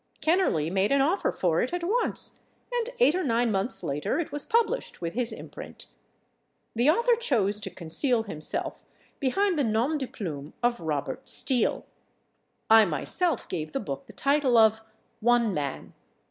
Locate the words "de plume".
9.99-10.53